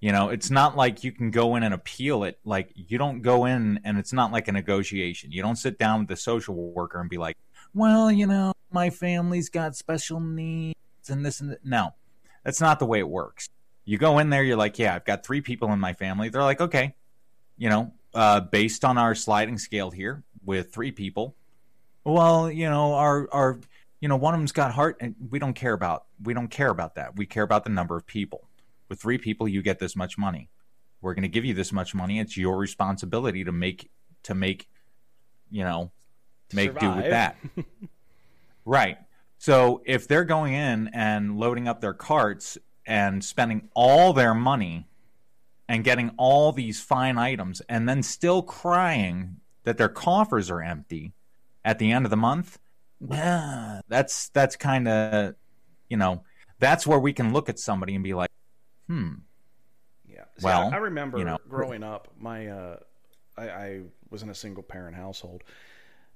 [0.02, 3.22] you know it's not like you can go in and appeal it like you don't
[3.22, 6.56] go in and it's not like a negotiation you don't sit down with the social
[6.56, 7.38] worker and be like
[7.76, 11.64] well you know my family's got special needs and this and that.
[11.64, 11.92] no
[12.44, 13.50] that's not the way it works
[13.86, 16.44] you go in there you're like yeah i've got three people in my family they're
[16.44, 16.96] like okay
[17.58, 21.36] you know uh, based on our sliding scale here with three people
[22.04, 23.60] well, you know, our our
[24.00, 26.70] you know, one of them's got heart and we don't care about we don't care
[26.70, 27.16] about that.
[27.16, 28.50] We care about the number of people.
[28.90, 30.50] With three people you get this much money.
[31.02, 32.20] We're going to give you this much money.
[32.20, 33.90] It's your responsibility to make
[34.24, 34.68] to make
[35.50, 35.92] you know,
[36.54, 36.82] make Survive.
[36.96, 37.38] do with that.
[38.66, 38.98] right.
[39.38, 44.88] So if they're going in and loading up their carts and spending all their money
[45.68, 51.14] and getting all these fine items and then still crying that their coffers are empty,
[51.66, 52.60] at the end of the month,
[53.00, 55.36] yeah, that's that's kind of
[55.90, 56.24] you know
[56.60, 58.32] that's where we can look at somebody and be like,
[58.88, 59.14] hmm.
[60.08, 60.24] Yeah.
[60.38, 62.78] See, well, I, I remember you know, growing up, my uh,
[63.38, 65.44] I, I was in a single parent household,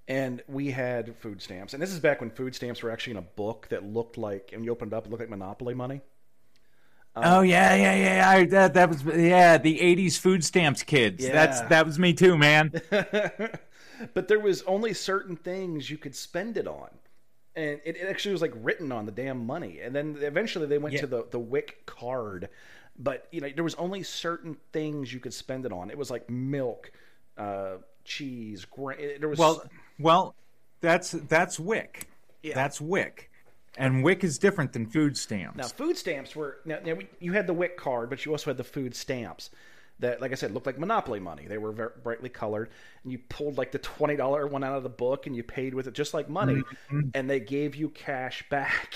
[0.08, 1.74] and we had food stamps.
[1.74, 4.52] And this is back when food stamps were actually in a book that looked like,
[4.54, 6.02] and you opened it up, it looked like Monopoly money.
[7.18, 8.30] Um, oh yeah, yeah, yeah.
[8.30, 11.24] I, that that was yeah, the '80s food stamps kids.
[11.24, 11.34] Yeah.
[11.34, 12.82] That's that was me too, man.
[14.14, 16.90] but there was only certain things you could spend it on
[17.58, 20.78] and it, it, actually was like written on the damn money and then eventually they
[20.78, 21.02] went yeah.
[21.02, 22.50] to the, the wic card
[22.98, 26.12] but you know there was only certain things you could spend it on it was
[26.12, 26.92] like milk
[27.38, 29.64] uh, cheese gra- there was well
[30.00, 30.36] well
[30.80, 32.08] that's that's wic
[32.44, 32.54] yeah.
[32.54, 33.30] that's wic
[33.76, 35.58] and WIC is different than food stamps.
[35.58, 38.58] Now, food stamps were now, now you had the WIC card, but you also had
[38.58, 39.50] the food stamps
[40.00, 41.46] that, like I said, looked like Monopoly money.
[41.48, 42.70] They were very brightly colored,
[43.04, 45.74] and you pulled like the twenty dollar one out of the book, and you paid
[45.74, 47.10] with it just like money, mm-hmm.
[47.14, 48.94] and they gave you cash back.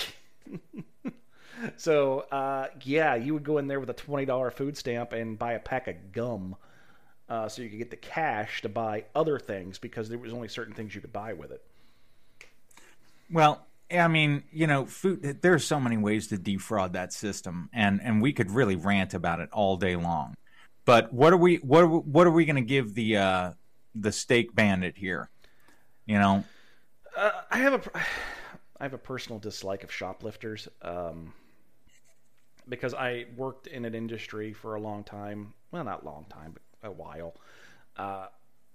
[1.77, 5.39] so uh, yeah, you would go in there with a twenty dollar food stamp and
[5.39, 6.55] buy a pack of gum,
[7.29, 10.47] uh, so you could get the cash to buy other things because there was only
[10.47, 11.63] certain things you could buy with it.
[13.31, 15.39] Well, I mean, you know, food.
[15.41, 19.39] There's so many ways to defraud that system, and and we could really rant about
[19.39, 20.35] it all day long.
[20.85, 23.51] But what are we what are, what are we going to give the uh,
[23.95, 25.29] the steak bandit here?
[26.05, 26.43] You know,
[27.15, 27.97] uh, I have a
[28.79, 31.33] I have a personal dislike of shoplifters um,
[32.67, 35.53] because I worked in an industry for a long time.
[35.71, 37.35] Well, not long time, but a while,
[37.97, 38.27] uh,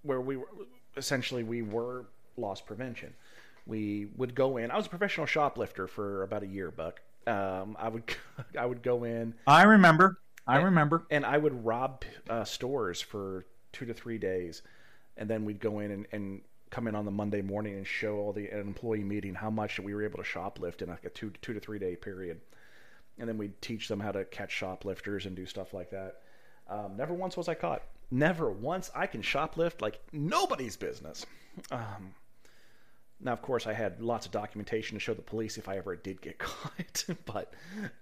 [0.02, 0.48] where we were
[0.96, 3.12] essentially we were loss prevention.
[3.66, 4.70] We would go in.
[4.70, 7.00] I was a professional shoplifter for about a year, Buck.
[7.26, 8.04] Um, I would
[8.58, 9.34] I would go in.
[9.46, 10.18] I remember.
[10.46, 11.06] I remember.
[11.10, 14.62] And I would rob uh, stores for two to three days,
[15.16, 18.18] and then we'd go in and, and come in on the Monday morning and show
[18.18, 21.10] all the an employee meeting how much we were able to shoplift in like a
[21.10, 22.40] two two to three day period,
[23.18, 26.22] and then we'd teach them how to catch shoplifters and do stuff like that.
[26.68, 27.82] Um, never once was I caught.
[28.10, 28.90] Never once.
[28.94, 31.26] I can shoplift like nobody's business.
[31.72, 32.14] Um,
[33.20, 35.96] now, of course, I had lots of documentation to show the police if I ever
[35.96, 37.52] did get caught, but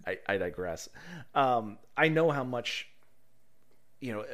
[0.06, 0.88] I, I digress.
[1.34, 2.88] Um, I know how much
[4.00, 4.24] you know uh,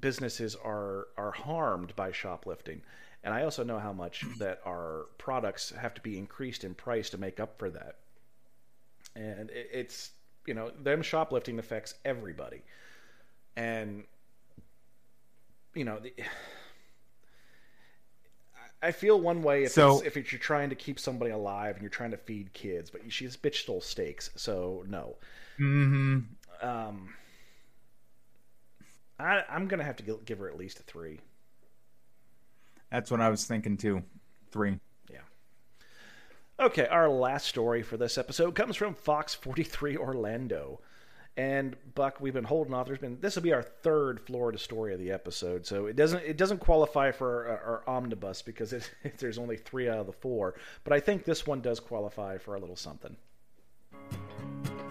[0.00, 2.82] businesses are are harmed by shoplifting,
[3.24, 7.10] and I also know how much that our products have to be increased in price
[7.10, 7.96] to make up for that.
[9.16, 10.12] And it, it's
[10.46, 12.62] you know them shoplifting affects everybody,
[13.56, 14.04] and
[15.74, 15.98] you know.
[15.98, 16.14] The,
[18.82, 21.74] I feel one way if So- it's, if it's, you're trying to keep somebody alive
[21.74, 25.16] and you're trying to feed kids, but she's bitch stole steaks, so no.
[25.56, 26.20] hmm
[26.62, 27.14] Um,
[29.18, 31.20] I, I'm gonna have to give her at least a three.
[32.90, 34.02] That's what I was thinking too.
[34.50, 34.78] Three.
[35.10, 35.18] Yeah.
[36.60, 40.80] Okay, our last story for this episode comes from Fox 43 Orlando.
[41.38, 42.88] And Buck, we've been holding off.
[42.88, 46.24] There's been this will be our third Florida story of the episode, so it doesn't
[46.24, 50.12] it doesn't qualify for our, our omnibus because it, there's only three out of the
[50.12, 50.56] four.
[50.82, 53.16] But I think this one does qualify for a little something.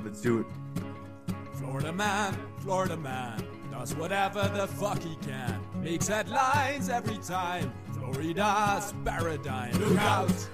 [0.06, 0.46] Let's do it.
[1.56, 5.62] Florida man, Florida man, does whatever the fuck he can.
[5.84, 7.74] Makes headlines every time.
[7.92, 9.74] Florida's paradigm.
[9.82, 10.48] Look out!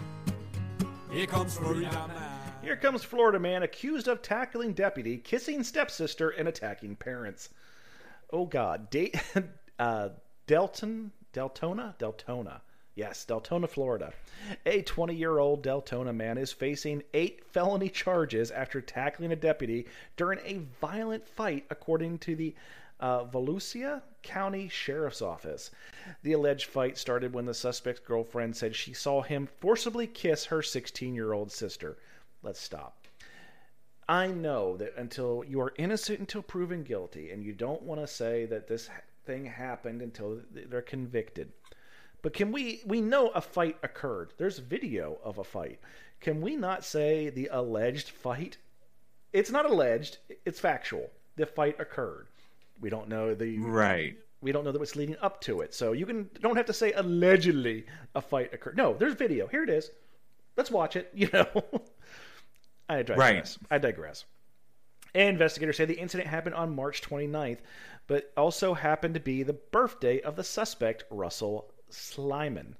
[1.11, 2.22] Here comes Florida man.
[2.63, 7.49] Here comes Florida man accused of tackling deputy, kissing stepsister, and attacking parents.
[8.31, 9.11] Oh God, da-
[9.79, 10.09] uh,
[10.47, 12.61] Delton, Deltona, Deltona.
[12.95, 14.13] Yes, Deltona, Florida.
[14.65, 20.65] A 20-year-old Deltona man is facing eight felony charges after tackling a deputy during a
[20.79, 22.55] violent fight, according to the
[23.01, 25.69] uh, Volusia County Sheriff's Office.
[26.21, 30.59] The alleged fight started when the suspect's girlfriend said she saw him forcibly kiss her
[30.59, 31.97] 16-year-old sister.
[32.43, 33.07] Let's stop.
[34.07, 38.07] I know that until you are innocent until proven guilty, and you don't want to
[38.07, 38.89] say that this
[39.25, 41.53] thing happened until they're convicted.
[42.21, 44.33] But can we we know a fight occurred.
[44.37, 45.79] There's video of a fight.
[46.19, 48.57] Can we not say the alleged fight?
[49.31, 51.09] It's not alleged, it's factual.
[51.37, 52.27] The fight occurred.
[52.79, 54.17] We don't know the Right.
[54.41, 55.73] we don't know that what's leading up to it.
[55.73, 58.77] So you can don't have to say allegedly a fight occurred.
[58.77, 59.47] No, there's video.
[59.47, 59.91] Here it is.
[60.57, 61.09] Let's watch it.
[61.15, 61.63] You know.
[62.89, 63.57] I digress.
[63.71, 64.25] I digress.
[65.13, 67.59] Investigators say the incident happened on March 29th,
[68.07, 72.75] but also happened to be the birthday of the suspect, Russell Slimon.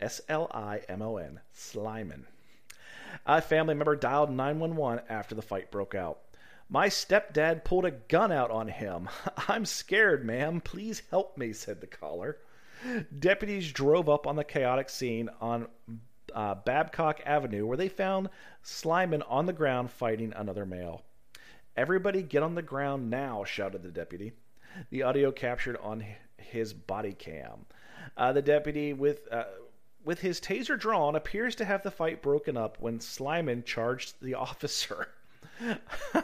[0.00, 1.40] S L I M O N.
[1.54, 2.24] Slimon.
[3.26, 6.20] A family member dialed 911 after the fight broke out.
[6.68, 9.08] My stepdad pulled a gun out on him.
[9.48, 10.60] I'm scared, ma'am.
[10.60, 12.38] Please help me, said the caller.
[13.18, 15.68] Deputies drove up on the chaotic scene on
[16.34, 18.28] uh, Babcock Avenue where they found
[18.62, 21.02] Slimon on the ground fighting another male.
[21.76, 24.32] Everybody get on the ground now, shouted the deputy.
[24.90, 26.04] The audio captured on
[26.36, 27.66] his body cam.
[28.16, 29.44] Uh, the deputy, with uh,
[30.04, 34.34] with his taser drawn, appears to have the fight broken up when Slimon charged the
[34.34, 35.08] officer.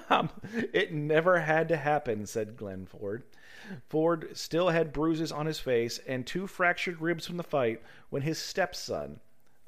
[0.08, 0.28] Um,
[0.72, 3.22] it never had to happen, said Glenn Ford.
[3.88, 8.22] Ford still had bruises on his face and two fractured ribs from the fight when
[8.22, 9.20] his stepson,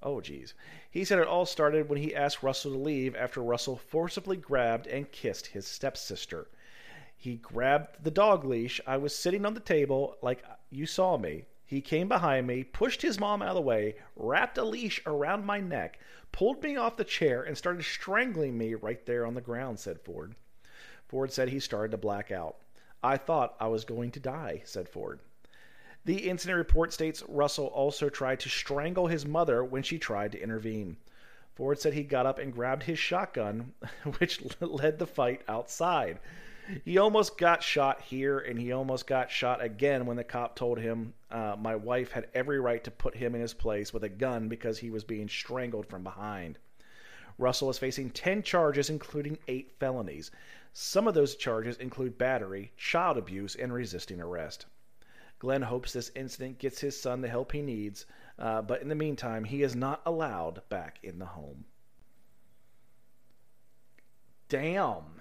[0.02, 0.54] oh geez,
[0.90, 4.86] he said it all started when he asked Russell to leave after Russell forcibly grabbed
[4.86, 6.48] and kissed his stepsister.
[7.16, 8.80] He grabbed the dog leash.
[8.86, 11.44] I was sitting on the table like you saw me.
[11.64, 15.46] He came behind me, pushed his mom out of the way, wrapped a leash around
[15.46, 15.98] my neck,
[16.32, 20.00] pulled me off the chair, and started strangling me right there on the ground, said
[20.00, 20.34] Ford.
[21.08, 22.56] Ford said he started to black out.
[23.02, 25.20] I thought I was going to die, said Ford.
[26.04, 30.42] The incident report states Russell also tried to strangle his mother when she tried to
[30.42, 30.96] intervene.
[31.54, 33.72] Ford said he got up and grabbed his shotgun,
[34.18, 36.18] which led the fight outside.
[36.84, 40.78] He almost got shot here, and he almost got shot again when the cop told
[40.78, 44.08] him uh, my wife had every right to put him in his place with a
[44.08, 46.58] gun because he was being strangled from behind.
[47.38, 50.30] Russell is facing 10 charges, including eight felonies.
[50.72, 54.66] Some of those charges include battery, child abuse, and resisting arrest.
[55.42, 58.06] Glenn hopes this incident gets his son the help he needs,
[58.38, 61.64] uh, but in the meantime, he is not allowed back in the home.
[64.48, 65.20] Damn.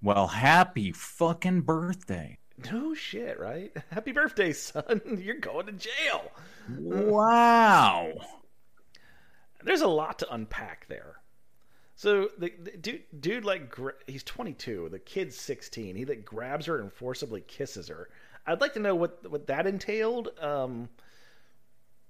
[0.00, 2.38] Well, happy fucking birthday.
[2.70, 3.76] No shit, right?
[3.90, 5.00] Happy birthday, son.
[5.20, 6.30] You're going to jail.
[6.78, 8.12] Wow.
[9.64, 11.16] There's a lot to unpack there.
[11.96, 14.90] So the, the dude, dude, like gra- he's 22.
[14.90, 15.96] The kid's 16.
[15.96, 18.10] He like grabs her and forcibly kisses her.
[18.46, 20.30] I'd like to know what what that entailed.
[20.40, 20.88] Um,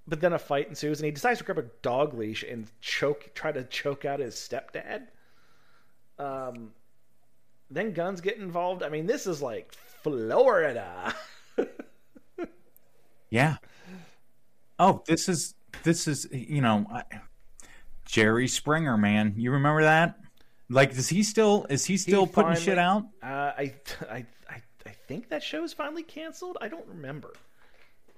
[0.08, 3.32] but then a fight ensues, and he decides to grab a dog leash and choke,
[3.34, 5.08] try to choke out his stepdad.
[6.18, 6.70] Um,
[7.70, 8.82] then guns get involved.
[8.82, 9.72] I mean, this is like
[10.02, 11.14] Florida.
[13.30, 13.56] Yeah.
[14.78, 17.02] Oh, this is this is you know I,
[18.04, 19.34] Jerry Springer, man.
[19.36, 20.18] You remember that?
[20.68, 23.04] Like, does he still is he still putting finally- shit out?
[23.22, 23.74] Uh, I,
[24.10, 24.62] I, I
[25.06, 26.58] think that show is finally canceled.
[26.60, 27.32] I don't remember.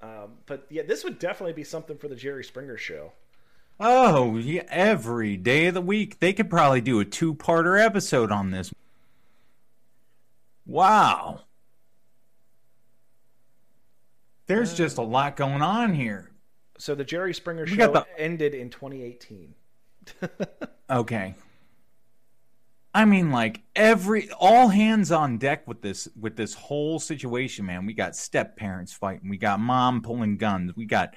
[0.03, 3.13] Um, but yeah, this would definitely be something for the Jerry Springer show.
[3.81, 6.19] Oh, yeah, every day of the week.
[6.21, 8.73] They could probably do a two-parter episode on this.
[10.67, 11.43] Wow.
[14.47, 16.31] There's just a lot going on here.
[16.79, 19.55] So the Jerry Springer We show the- ended in 2018.
[20.91, 21.35] Okay.
[22.99, 27.87] I mean, like every all hands on deck with this with this whole situation, man.
[27.87, 31.15] We got step parents fighting, we got mom pulling guns, we got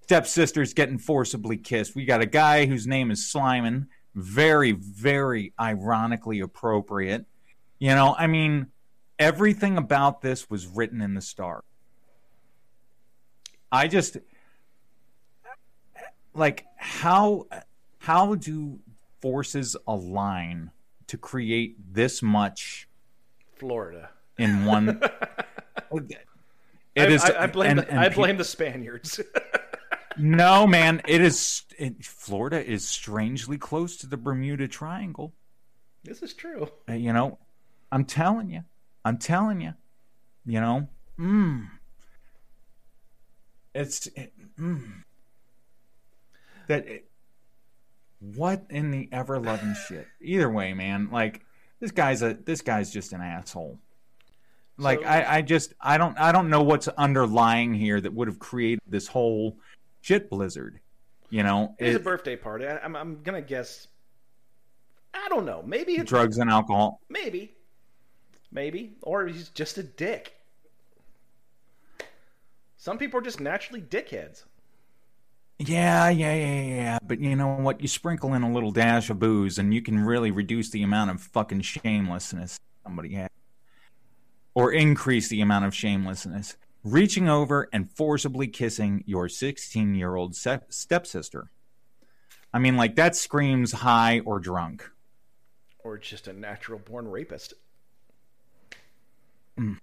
[0.00, 6.40] stepsisters getting forcibly kissed, we got a guy whose name is Slimon, very, very ironically
[6.40, 7.26] appropriate.
[7.78, 8.66] You know, I mean,
[9.16, 11.62] everything about this was written in the stars.
[13.70, 14.16] I just
[16.34, 17.46] like how
[17.98, 18.80] how do
[19.20, 20.72] forces align
[21.10, 22.88] to create this much
[23.56, 24.10] Florida.
[24.38, 24.88] in one
[25.92, 29.20] It I, is- I, I blame and- the, and I blame the Spaniards.
[30.16, 35.32] no man it is it, florida is strangely close to the bermuda triangle
[36.02, 36.68] this is true.
[36.88, 37.38] Uh, you know
[37.92, 38.62] i'm telling you
[39.04, 39.72] i'm telling you
[40.44, 40.88] you know
[41.18, 41.64] mm.
[43.72, 44.82] it's it, mm.
[46.66, 47.09] that it,
[48.20, 51.40] what in the ever loving shit either way man like
[51.80, 53.78] this guy's a this guy's just an asshole
[54.76, 58.28] like So- I, I just i don't i don't know what's underlying here that would
[58.28, 59.56] have created this whole
[60.02, 60.80] shit blizzard
[61.30, 62.66] you know It's a birthday party.
[62.66, 63.86] I, I'm, I'm gonna guess.
[65.14, 65.62] I don't know.
[65.64, 67.54] Maybe it's drugs and alcohol maybe,
[68.50, 70.34] maybe, or he's just a dick.
[72.76, 74.42] Some people are just naturally dickheads.
[75.62, 76.98] Yeah, yeah, yeah, yeah.
[77.02, 77.82] But you know what?
[77.82, 81.10] You sprinkle in a little dash of booze, and you can really reduce the amount
[81.10, 83.28] of fucking shamelessness somebody has,
[84.54, 86.56] or increase the amount of shamelessness.
[86.82, 91.50] Reaching over and forcibly kissing your 16 year old stepsister.
[92.54, 94.90] I mean, like, that screams high or drunk.
[95.84, 97.52] Or just a natural born rapist.
[99.58, 99.76] Mm.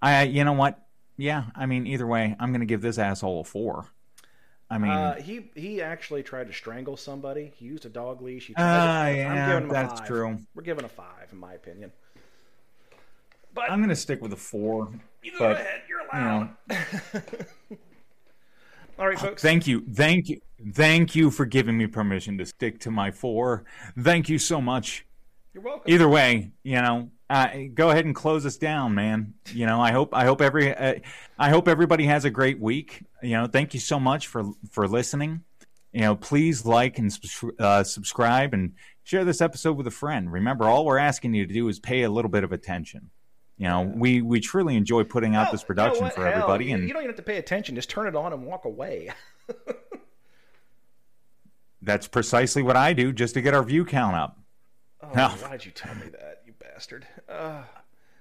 [0.00, 0.86] I, you know what?
[1.18, 3.90] Yeah, I mean, either way, I'm going to give this asshole a four.
[4.68, 7.52] I mean, Uh, he he actually tried to strangle somebody.
[7.56, 8.46] He used a dog leash.
[8.48, 8.58] He Ah,
[9.04, 10.08] tried to, yeah, I'm giving him a that's five.
[10.08, 10.38] true.
[10.54, 11.92] We're giving a five, in my opinion.
[13.54, 14.90] But I'm going to stick with a four.
[15.22, 15.82] you go but, ahead.
[15.88, 16.50] You're you allowed.
[16.68, 16.76] know,
[18.98, 19.42] All right, folks.
[19.42, 20.40] Thank you, thank you,
[20.72, 23.64] thank you for giving me permission to stick to my four.
[23.98, 25.04] Thank you so much.
[25.52, 25.92] You're welcome.
[25.92, 29.34] Either way, you know, uh, go ahead and close us down, man.
[29.52, 30.94] You know, I hope I hope every uh,
[31.38, 33.02] I hope everybody has a great week.
[33.22, 35.42] You know, thank you so much for for listening.
[35.92, 37.10] You know, please like and
[37.58, 40.30] uh, subscribe and share this episode with a friend.
[40.30, 43.10] Remember, all we're asking you to do is pay a little bit of attention.
[43.58, 46.66] You know, we we truly enjoy putting out this you know production for Hell, everybody,
[46.66, 47.74] you, and you don't even have to pay attention.
[47.74, 49.10] Just turn it on and walk away.
[51.82, 54.38] that's precisely what I do just to get our view count up.
[55.02, 55.28] Oh, No.
[55.28, 56.35] why'd you tell me that,
[56.76, 57.06] bastard?
[57.26, 57.62] Uh,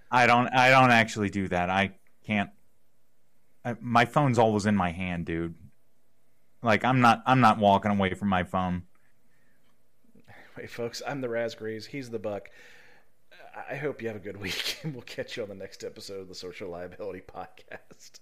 [0.09, 0.47] I don't.
[0.47, 1.69] I don't actually do that.
[1.69, 1.91] I
[2.25, 2.49] can't.
[3.65, 5.55] I, my phone's always in my hand, dude.
[6.63, 7.21] Like I'm not.
[7.25, 8.83] I'm not walking away from my phone.
[10.57, 11.01] wait, folks.
[11.05, 11.87] I'm the Raspberries.
[11.87, 12.49] He's the Buck.
[13.55, 15.83] I- I hope you have a good week, and we'll catch you on the next
[15.83, 18.19] episode of the Social Liability Podcast.